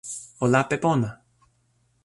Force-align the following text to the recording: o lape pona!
o 0.43 0.45
lape 0.53 0.77
pona! 0.85 1.09